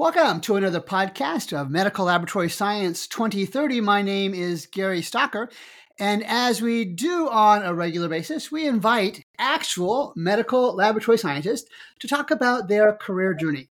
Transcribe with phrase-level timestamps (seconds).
[0.00, 3.82] Welcome to another podcast of Medical Laboratory Science 2030.
[3.82, 5.52] My name is Gary Stocker.
[5.98, 11.68] And as we do on a regular basis, we invite actual medical laboratory scientists
[11.98, 13.68] to talk about their career journey.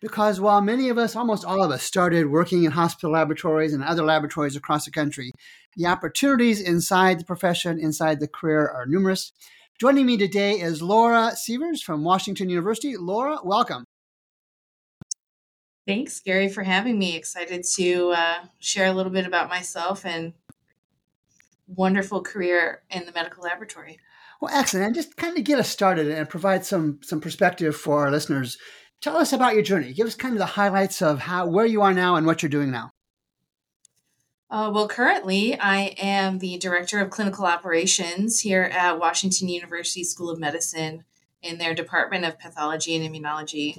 [0.00, 3.84] Because while many of us, almost all of us, started working in hospital laboratories and
[3.84, 5.32] other laboratories across the country,
[5.76, 9.32] the opportunities inside the profession, inside the career, are numerous.
[9.78, 12.96] Joining me today is Laura Severs from Washington University.
[12.96, 13.84] Laura, welcome.
[15.88, 17.16] Thanks, Gary, for having me.
[17.16, 20.34] Excited to uh, share a little bit about myself and
[21.66, 23.98] wonderful career in the medical laboratory.
[24.38, 24.84] Well, excellent.
[24.84, 28.58] And just kind of get us started and provide some some perspective for our listeners.
[29.00, 29.94] Tell us about your journey.
[29.94, 32.50] Give us kind of the highlights of how where you are now and what you're
[32.50, 32.92] doing now.
[34.50, 40.28] Uh, well, currently, I am the director of clinical operations here at Washington University School
[40.28, 41.04] of Medicine
[41.40, 43.78] in their Department of Pathology and Immunology.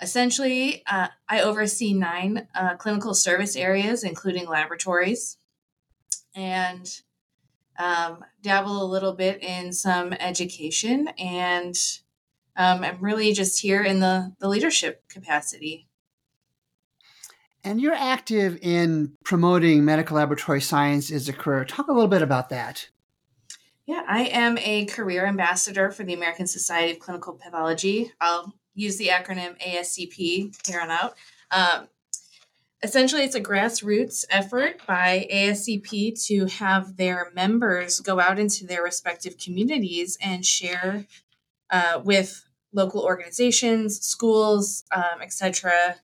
[0.00, 5.38] Essentially, uh, I oversee nine uh, clinical service areas, including laboratories,
[6.34, 6.88] and
[7.78, 11.08] um, dabble a little bit in some education.
[11.18, 11.76] And
[12.56, 15.88] um, I'm really just here in the, the leadership capacity.
[17.64, 21.64] And you're active in promoting medical laboratory science as a career.
[21.64, 22.88] Talk a little bit about that.
[23.84, 28.12] Yeah, I am a career ambassador for the American Society of Clinical Pathology.
[28.20, 31.16] I'll use the acronym ASCP here on out.
[31.50, 31.88] Um,
[32.82, 38.82] essentially, it's a grassroots effort by ASCP to have their members go out into their
[38.82, 41.06] respective communities and share
[41.70, 45.96] uh, with local organizations, schools, um, etc.,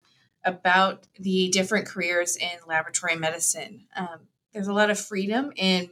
[0.45, 3.87] about the different careers in laboratory medicine.
[3.97, 5.91] Um, there's a lot of freedom in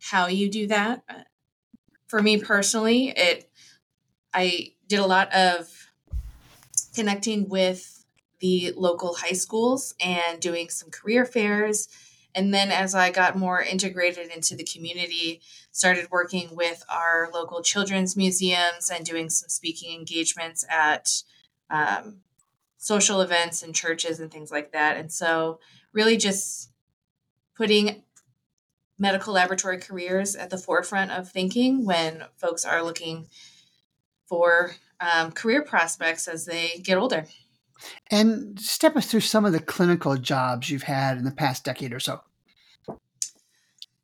[0.00, 1.02] how you do that.
[1.08, 1.22] Uh,
[2.06, 3.48] for me personally, it
[4.34, 5.81] I did a lot of
[6.94, 8.04] connecting with
[8.40, 11.88] the local high schools and doing some career fairs.
[12.34, 17.62] And then as I got more integrated into the community, started working with our local
[17.62, 21.08] children's museums and doing some speaking engagements at
[21.70, 22.18] um,
[22.78, 24.96] social events and churches and things like that.
[24.96, 25.60] And so,
[25.92, 26.70] really, just
[27.56, 28.02] putting
[28.98, 33.28] medical laboratory careers at the forefront of thinking when folks are looking
[34.26, 37.26] for um, career prospects as they get older.
[38.10, 41.92] And step us through some of the clinical jobs you've had in the past decade
[41.92, 42.20] or so.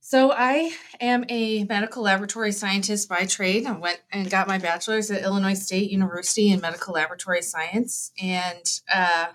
[0.00, 3.66] So, I am a medical laboratory scientist by trade.
[3.66, 8.10] I went and got my bachelor's at Illinois State University in medical laboratory science.
[8.18, 9.26] And uh,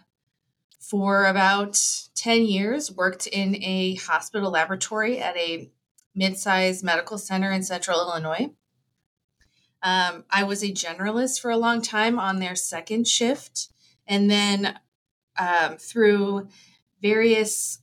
[0.79, 1.79] for about
[2.15, 5.69] 10 years, worked in a hospital laboratory at a
[6.15, 8.49] mid sized medical center in central Illinois.
[9.83, 13.67] Um, I was a generalist for a long time on their second shift.
[14.07, 14.79] And then
[15.37, 16.47] um, through
[17.01, 17.79] various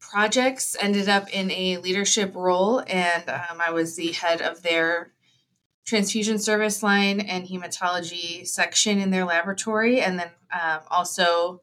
[0.00, 2.82] projects, ended up in a leadership role.
[2.86, 5.12] And um, I was the head of their
[5.84, 10.00] transfusion service line and hematology section in their laboratory.
[10.00, 11.60] And then um, also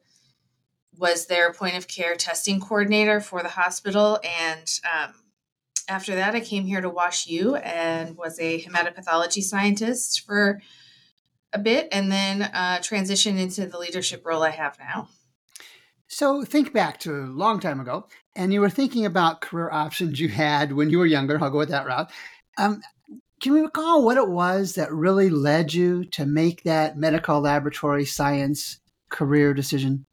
[0.96, 5.14] was their point of care testing coordinator for the hospital and um,
[5.92, 10.60] after that, I came here to Wash U and was a hematopathology scientist for
[11.52, 15.08] a bit, and then uh, transitioned into the leadership role I have now.
[16.08, 20.18] So think back to a long time ago, and you were thinking about career options
[20.18, 21.42] you had when you were younger.
[21.42, 22.10] I'll go with that route.
[22.58, 22.80] Um,
[23.42, 28.04] can you recall what it was that really led you to make that medical laboratory
[28.04, 28.78] science
[29.10, 30.06] career decision?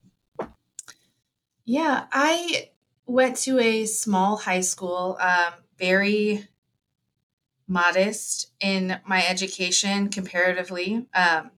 [1.64, 2.70] Yeah, I
[3.06, 6.48] went to a small high school, um, very
[7.68, 11.06] modest in my education comparatively.
[11.14, 11.52] Um,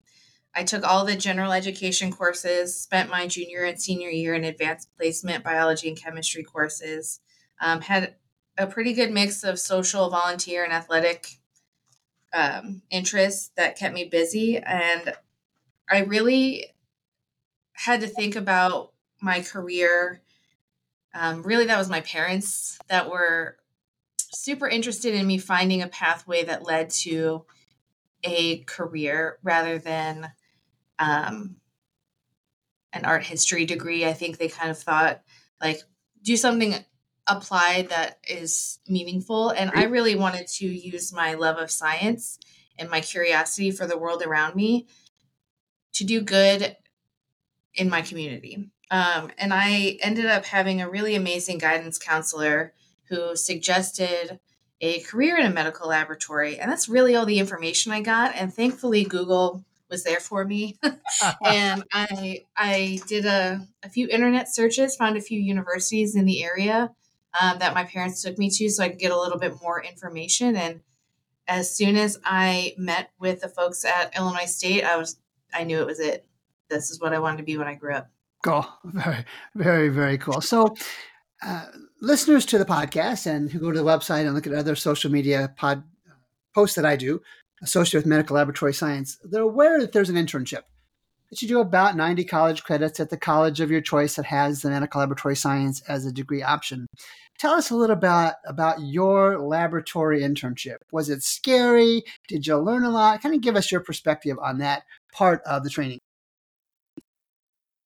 [0.53, 4.89] I took all the general education courses, spent my junior and senior year in advanced
[4.97, 7.21] placement biology and chemistry courses,
[7.61, 8.15] um, had
[8.57, 11.37] a pretty good mix of social, volunteer, and athletic
[12.33, 14.57] um, interests that kept me busy.
[14.57, 15.13] And
[15.89, 16.65] I really
[17.73, 18.91] had to think about
[19.21, 20.21] my career
[21.13, 23.57] um, really that was my parents that were
[24.33, 27.45] super interested in me finding a pathway that led to
[28.23, 30.31] a career rather than
[30.99, 31.57] um,
[32.93, 34.05] an art history degree.
[34.05, 35.21] I think they kind of thought
[35.61, 35.81] like
[36.23, 36.75] do something
[37.27, 39.49] applied that is meaningful.
[39.49, 42.39] And I really wanted to use my love of science
[42.77, 44.87] and my curiosity for the world around me
[45.93, 46.75] to do good
[47.75, 48.69] in my community.
[48.89, 52.73] Um, and I ended up having a really amazing guidance counselor
[53.11, 54.39] who suggested
[54.79, 56.57] a career in a medical laboratory.
[56.57, 58.33] And that's really all the information I got.
[58.35, 60.79] And thankfully, Google was there for me.
[61.45, 66.43] and I I did a, a few internet searches, found a few universities in the
[66.43, 66.91] area
[67.39, 69.83] um, that my parents took me to so I could get a little bit more
[69.83, 70.55] information.
[70.55, 70.79] And
[71.47, 75.19] as soon as I met with the folks at Illinois State, I was
[75.53, 76.25] I knew it was it.
[76.69, 78.09] This is what I wanted to be when I grew up.
[78.43, 78.65] Cool.
[78.85, 80.41] Very, very, very cool.
[80.41, 80.75] So,
[81.43, 81.65] uh,
[82.01, 85.11] listeners to the podcast and who go to the website and look at other social
[85.11, 85.83] media pod
[86.53, 87.21] posts that I do
[87.61, 90.63] associated with medical laboratory science, they're aware that there's an internship
[91.31, 94.61] that you do about 90 college credits at the college of your choice that has
[94.61, 96.85] the medical laboratory science as a degree option.
[97.39, 100.75] Tell us a little about about your laboratory internship.
[100.91, 102.03] Was it scary?
[102.27, 103.21] Did you learn a lot?
[103.21, 104.83] Kind of give us your perspective on that
[105.13, 105.99] part of the training.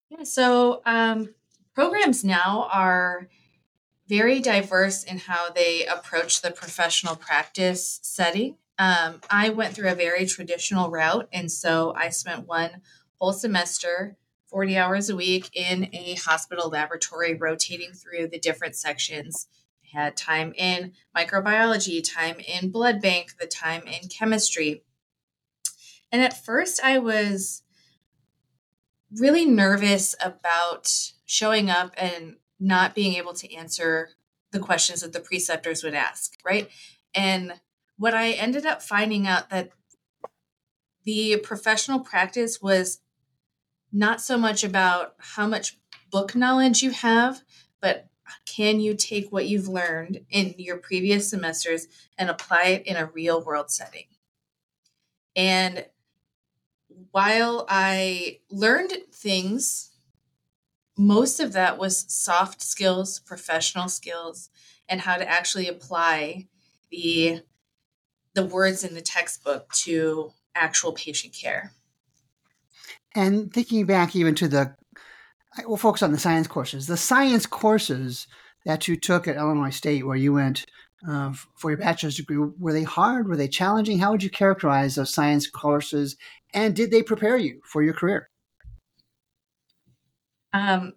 [0.09, 1.33] Yeah, so um,
[1.73, 3.29] programs now are
[4.07, 8.57] very diverse in how they approach the professional practice setting.
[8.77, 12.81] Um, I went through a very traditional route, and so I spent one
[13.19, 14.17] whole semester,
[14.47, 19.47] 40 hours a week, in a hospital laboratory, rotating through the different sections.
[19.83, 24.83] I had time in microbiology, time in blood bank, the time in chemistry.
[26.11, 27.63] And at first, I was
[29.11, 30.91] really nervous about
[31.25, 34.09] showing up and not being able to answer
[34.51, 36.69] the questions that the preceptors would ask, right?
[37.13, 37.53] And
[37.97, 39.71] what I ended up finding out that
[41.03, 42.99] the professional practice was
[43.91, 45.77] not so much about how much
[46.11, 47.41] book knowledge you have,
[47.79, 48.09] but
[48.45, 51.87] can you take what you've learned in your previous semesters
[52.17, 54.05] and apply it in a real world setting?
[55.35, 55.85] And
[57.11, 59.91] while I learned things,
[60.97, 64.49] most of that was soft skills, professional skills,
[64.87, 66.47] and how to actually apply
[66.91, 67.41] the
[68.33, 71.71] the words in the textbook to actual patient care.
[73.15, 74.75] And thinking back even to the,
[75.65, 76.85] we'll focus on the science courses.
[76.85, 78.27] The science courses
[78.65, 80.65] that you took at Illinois State, where you went
[81.07, 83.29] uh, for your bachelor's degree, were they hard?
[83.29, 83.99] Were they challenging?
[83.99, 86.17] How would you characterize those science courses?
[86.53, 88.29] And did they prepare you for your career?
[90.55, 90.93] Um,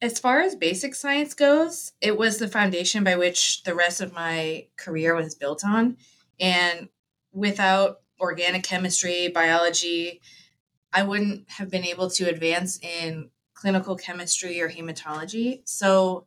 [0.00, 4.12] as far as basic science goes, it was the foundation by which the rest of
[4.12, 5.96] my career was built on.
[6.38, 6.88] And
[7.32, 10.20] without organic chemistry, biology,
[10.92, 15.62] I wouldn't have been able to advance in clinical chemistry or hematology.
[15.64, 16.26] So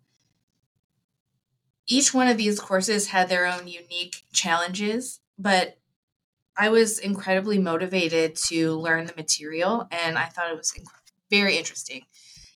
[1.88, 5.78] each one of these courses had their own unique challenges, but
[6.58, 10.72] I was incredibly motivated to learn the material and I thought it was
[11.30, 12.02] very interesting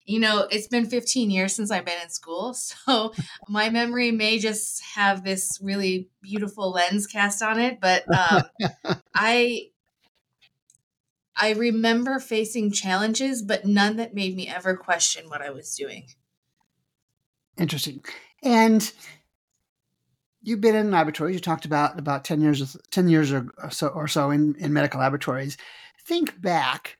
[0.05, 2.55] you know, it's been 15 years since I've been in school.
[2.91, 3.13] So
[3.47, 7.79] my memory may just have this really beautiful lens cast on it.
[7.79, 8.43] But um,
[9.15, 9.69] I,
[11.35, 16.07] I remember facing challenges, but none that made me ever question what I was doing.
[17.57, 18.03] Interesting.
[18.43, 18.91] And
[20.41, 21.35] you've been in laboratories.
[21.35, 24.99] You talked about about 10 years, 10 years or so, or so in, in medical
[24.99, 25.55] laboratories.
[26.05, 26.97] Think back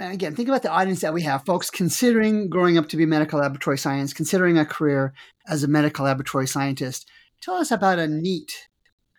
[0.00, 3.40] again, think about the audience that we have, folks considering growing up to be medical
[3.40, 5.12] laboratory science, considering a career
[5.46, 7.08] as a medical laboratory scientist.
[7.42, 8.68] Tell us about a neat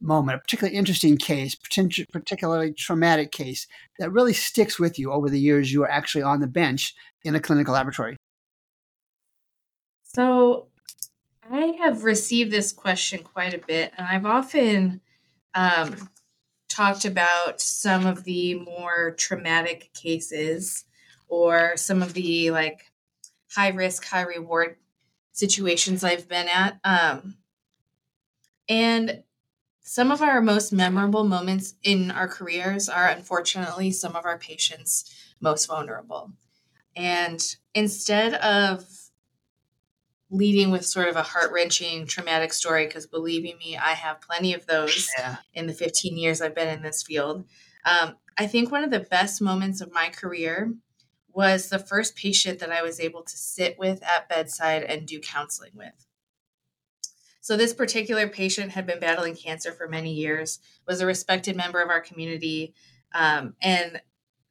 [0.01, 3.67] moment, a particularly interesting case, particularly traumatic case
[3.97, 7.35] that really sticks with you over the years you were actually on the bench in
[7.35, 8.15] a clinical laboratory.
[10.03, 10.67] So,
[11.51, 15.01] I have received this question quite a bit, and I've often
[15.53, 16.09] um,
[16.79, 20.85] talked about some of the more traumatic cases
[21.27, 22.93] or some of the like
[23.51, 24.77] high risk, high reward
[25.33, 26.79] situations I've been at.
[26.85, 27.35] Um,
[28.69, 29.23] and
[29.81, 35.13] some of our most memorable moments in our careers are unfortunately some of our patients'
[35.41, 36.31] most vulnerable.
[36.95, 37.43] And
[37.75, 38.85] instead of
[40.31, 44.53] leading with sort of a heart wrenching, traumatic story, because believing me, I have plenty
[44.53, 45.37] of those yeah.
[45.53, 47.45] in the 15 years I've been in this field.
[47.85, 50.73] Um, I think one of the best moments of my career
[51.33, 55.19] was the first patient that I was able to sit with at bedside and do
[55.19, 56.05] counseling with.
[57.41, 61.81] So, this particular patient had been battling cancer for many years, was a respected member
[61.81, 62.73] of our community,
[63.13, 64.01] um, and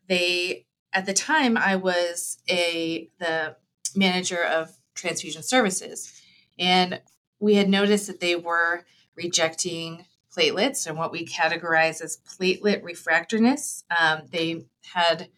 [0.09, 3.57] they, at the time, I was a the
[3.95, 6.21] manager of transfusion services.
[6.59, 7.01] And
[7.41, 8.85] we had noticed that they were
[9.17, 10.05] rejecting
[10.37, 13.85] platelets and what we categorize as platelet refractoriness.
[13.99, 15.29] Um, they had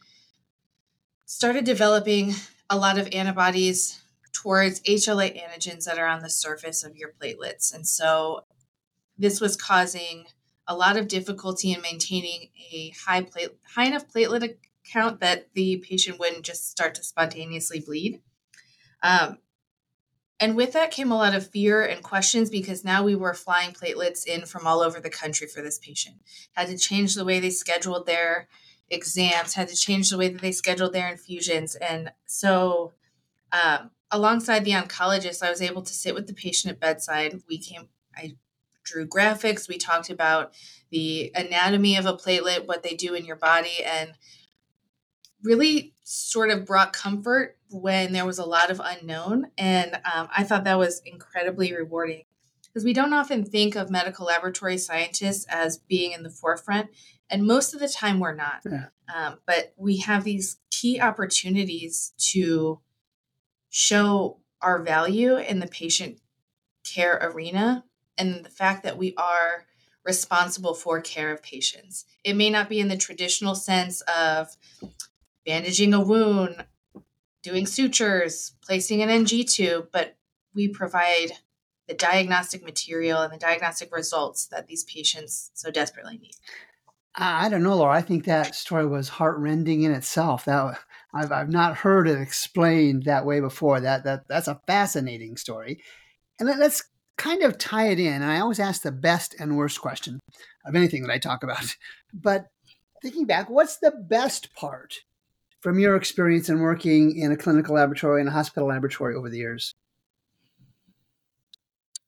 [1.26, 2.34] started developing
[2.68, 4.00] a lot of antibodies
[4.32, 7.74] towards HLA antigens that are on the surface of your platelets.
[7.74, 8.44] And so
[9.18, 10.26] this was causing
[10.66, 14.56] a lot of difficulty in maintaining a high plate, high enough platelet
[14.90, 18.20] count that the patient wouldn't just start to spontaneously bleed.
[19.02, 19.38] Um,
[20.40, 23.72] and with that came a lot of fear and questions because now we were flying
[23.72, 26.16] platelets in from all over the country for this patient.
[26.54, 28.48] Had to change the way they scheduled their
[28.88, 31.74] exams, had to change the way that they scheduled their infusions.
[31.76, 32.94] And so,
[33.52, 37.42] um, alongside the oncologist, I was able to sit with the patient at bedside.
[37.46, 38.36] We came, I
[38.82, 39.68] drew graphics.
[39.68, 40.54] We talked about
[40.90, 44.14] the anatomy of a platelet, what they do in your body, and
[45.42, 49.48] really sort of brought comfort when there was a lot of unknown.
[49.56, 52.24] And um, I thought that was incredibly rewarding
[52.62, 56.90] because we don't often think of medical laboratory scientists as being in the forefront.
[57.28, 58.62] And most of the time, we're not.
[58.64, 58.86] Yeah.
[59.14, 62.80] Um, but we have these key opportunities to
[63.68, 66.20] show our value in the patient
[66.84, 67.84] care arena
[68.18, 69.66] and the fact that we are
[70.04, 72.04] responsible for care of patients.
[72.24, 74.56] It may not be in the traditional sense of
[75.44, 76.64] bandaging a wound,
[77.42, 80.16] doing sutures, placing an NG tube, but
[80.54, 81.32] we provide
[81.88, 86.34] the diagnostic material and the diagnostic results that these patients so desperately need.
[87.16, 87.96] I don't know, Laura.
[87.96, 90.44] I think that story was heartrending in itself.
[90.44, 90.78] That
[91.12, 93.80] I've, I've not heard it explained that way before.
[93.80, 95.82] That that that's a fascinating story,
[96.38, 96.84] and let, us
[97.16, 98.22] kind of tie it in.
[98.22, 100.20] And I always ask the best and worst question
[100.64, 101.76] of anything that I talk about.
[102.12, 102.46] But
[103.02, 105.00] thinking back, what's the best part
[105.60, 109.38] from your experience in working in a clinical laboratory and a hospital laboratory over the
[109.38, 109.74] years?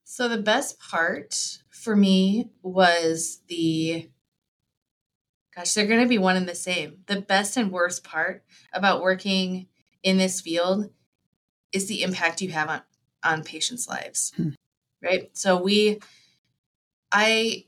[0.05, 4.11] So, the best part for me was the
[5.55, 6.99] gosh, they're going to be one and the same.
[7.07, 8.43] The best and worst part
[8.73, 9.69] about working
[10.03, 10.91] in this field
[11.73, 12.83] is the impact you have on,
[13.23, 14.33] on patients' lives.
[14.37, 14.51] Hmm.
[15.03, 15.31] Right.
[15.37, 16.01] So, we,
[17.11, 17.67] I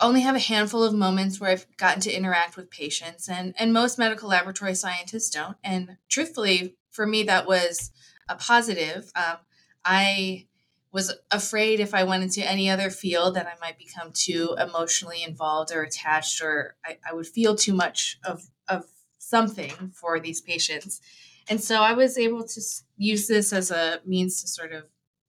[0.00, 3.72] only have a handful of moments where I've gotten to interact with patients, and and
[3.72, 5.56] most medical laboratory scientists don't.
[5.62, 7.90] And truthfully, for me, that was
[8.28, 9.10] a positive.
[9.14, 9.38] Um,
[9.84, 10.46] I
[10.92, 15.22] was afraid if I went into any other field that I might become too emotionally
[15.22, 18.84] involved or attached, or I, I would feel too much of of
[19.18, 21.00] something for these patients.
[21.48, 22.60] And so I was able to
[22.96, 24.84] use this as a means to sort of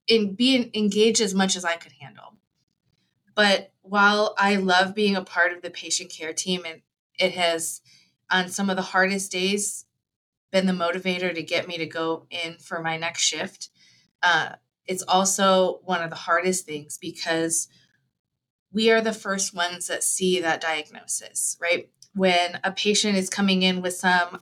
[0.06, 2.36] in, be engaged as much as I could handle.
[3.34, 6.82] But while I love being a part of the patient care team, and
[7.18, 7.80] it has
[8.30, 9.84] on some of the hardest days
[10.50, 13.70] been the motivator to get me to go in for my next shift.
[14.22, 14.50] Uh,
[14.86, 17.68] it's also one of the hardest things because
[18.72, 21.90] we are the first ones that see that diagnosis, right?
[22.14, 24.40] When a patient is coming in with some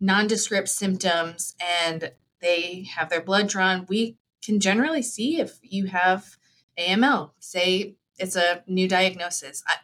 [0.00, 6.36] nondescript symptoms and they have their blood drawn, we can generally see if you have
[6.78, 7.32] AML.
[7.38, 9.64] Say it's a new diagnosis.
[9.66, 9.76] I,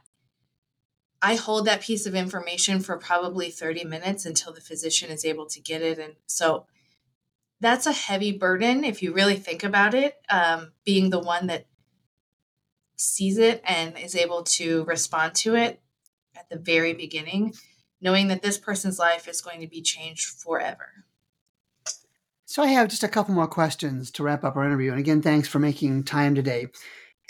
[1.23, 5.47] I hold that piece of information for probably 30 minutes until the physician is able
[5.47, 5.99] to get it.
[5.99, 6.67] And so
[7.61, 11.67] that's a heavy burden if you really think about it, um, being the one that
[12.97, 15.81] sees it and is able to respond to it
[16.37, 17.55] at the very beginning,
[18.01, 21.05] knowing that this person's life is going to be changed forever.
[22.49, 24.93] So, I have just a couple more questions to wrap up our interview.
[24.93, 26.69] And again, thanks for making time today.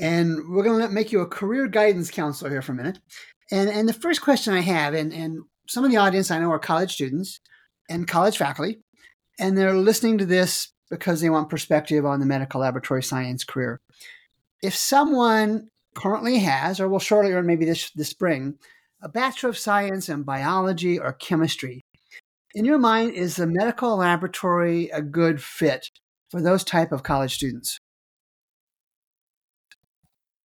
[0.00, 2.98] And we're going to make you a career guidance counselor here for a minute.
[3.50, 6.50] And, and the first question I have, and, and some of the audience I know
[6.50, 7.40] are college students
[7.88, 8.78] and college faculty,
[9.38, 13.80] and they're listening to this because they want perspective on the medical laboratory science career.
[14.62, 18.58] If someone currently has, or will shortly learn maybe this, this spring,
[19.02, 21.82] a Bachelor of Science in biology or chemistry,
[22.54, 25.90] in your mind, is the medical laboratory a good fit
[26.30, 27.78] for those type of college students?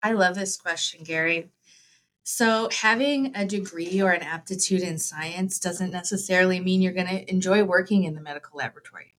[0.04, 1.52] I love this question, Gary.
[2.24, 7.30] So, having a degree or an aptitude in science doesn't necessarily mean you're going to
[7.30, 9.16] enjoy working in the medical laboratory.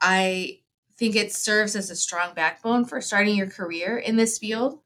[0.00, 0.60] I
[0.96, 4.80] think it serves as a strong backbone for starting your career in this field.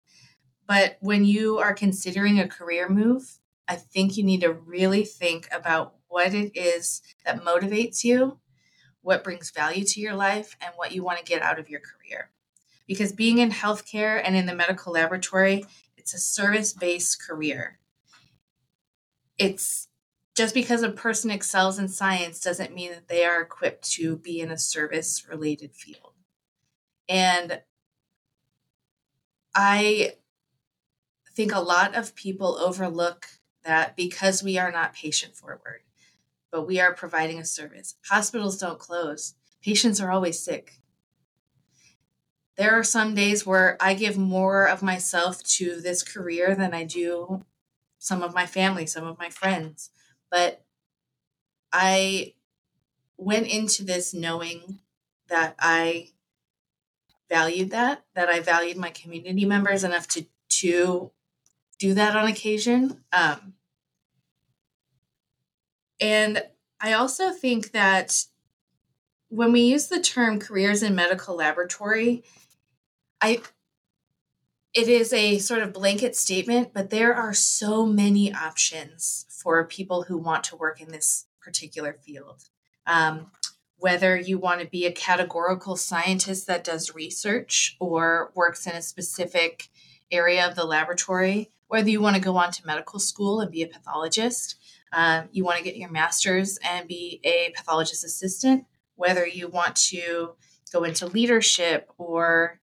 [0.67, 5.49] But when you are considering a career move, I think you need to really think
[5.53, 8.39] about what it is that motivates you,
[9.03, 11.81] what brings value to your life, and what you want to get out of your
[11.81, 12.31] career
[12.93, 15.65] because being in healthcare and in the medical laboratory,
[15.97, 17.79] it's a service based career.
[19.39, 19.89] It's
[20.35, 24.41] just because a person excels in science doesn't mean that they are equipped to be
[24.41, 26.13] in a service related field.
[27.09, 27.63] And
[29.55, 30.17] I
[31.35, 33.27] think a lot of people overlook
[33.65, 35.81] that because we are not patient forward,
[36.51, 37.95] but we are providing a service.
[38.11, 39.33] Hospitals don't close,
[39.63, 40.82] patients are always sick
[42.57, 46.85] there are some days where I give more of myself to this career than I
[46.85, 47.45] do
[47.99, 49.91] some of my family, some of my friends.
[50.31, 50.65] But
[51.73, 52.35] I
[53.17, 54.81] went into this knowing
[55.29, 56.09] that I
[57.31, 61.11] valued that, that I valued my community members enough to to
[61.79, 63.03] do that on occasion.
[63.13, 63.55] Um,
[66.01, 66.45] and
[66.81, 68.27] I also think that
[69.29, 72.23] when we use the term careers in medical laboratory,
[73.23, 73.41] I
[74.75, 80.05] it is a sort of blanket statement, but there are so many options for people
[80.05, 82.45] who want to work in this particular field.
[82.87, 83.31] Um,
[83.77, 88.81] whether you want to be a categorical scientist that does research or works in a
[88.81, 89.69] specific
[90.11, 93.63] area of the laboratory, whether you want to go on to medical school and be
[93.63, 94.57] a pathologist,
[94.93, 98.65] um, you want to get your master's and be a pathologist assistant,
[98.95, 100.35] whether you want to
[100.73, 102.61] go into leadership or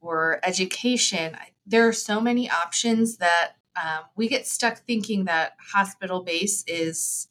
[0.00, 1.36] or education.
[1.66, 7.28] There are so many options that um, we get stuck thinking that hospital base is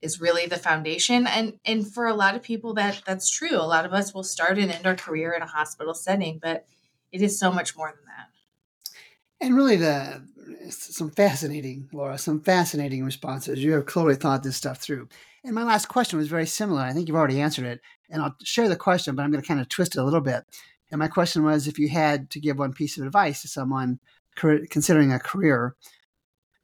[0.00, 1.26] is really the foundation.
[1.26, 3.56] And and for a lot of people that that's true.
[3.56, 6.66] A lot of us will start and end our career in a hospital setting but
[7.10, 9.44] it is so much more than that.
[9.44, 10.22] And really the
[10.70, 13.62] some fascinating laura some fascinating responses.
[13.62, 15.08] You have clearly thought this stuff through.
[15.44, 16.80] And my last question was very similar.
[16.80, 19.46] I think you've already answered it and i'll share the question but i'm going to
[19.46, 20.44] kind of twist it a little bit
[20.90, 24.00] and my question was if you had to give one piece of advice to someone
[24.36, 25.74] considering a career,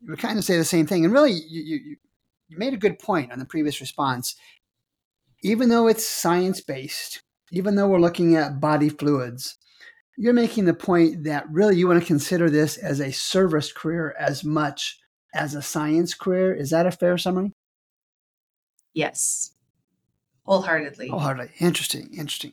[0.00, 1.04] you would kind of say the same thing.
[1.04, 1.96] And really, you, you,
[2.48, 4.36] you made a good point on the previous response.
[5.42, 9.58] Even though it's science based, even though we're looking at body fluids,
[10.16, 14.14] you're making the point that really you want to consider this as a service career
[14.18, 14.98] as much
[15.34, 16.54] as a science career.
[16.54, 17.52] Is that a fair summary?
[18.94, 19.50] Yes,
[20.44, 21.08] wholeheartedly.
[21.08, 21.50] Wholeheartedly.
[21.58, 22.10] Interesting.
[22.16, 22.52] Interesting.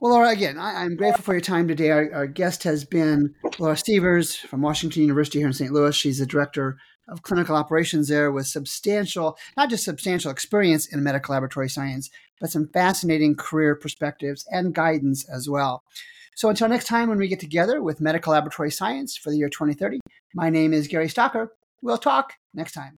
[0.00, 1.90] Well, Laura, again, I, am grateful for your time today.
[1.90, 5.72] Our, our, guest has been Laura Stevers from Washington University here in St.
[5.72, 5.94] Louis.
[5.94, 6.76] She's the director
[7.08, 12.10] of clinical operations there with substantial, not just substantial experience in medical laboratory science,
[12.40, 15.84] but some fascinating career perspectives and guidance as well.
[16.34, 19.48] So until next time when we get together with medical laboratory science for the year
[19.48, 20.00] 2030,
[20.34, 21.48] my name is Gary Stocker.
[21.82, 22.96] We'll talk next time.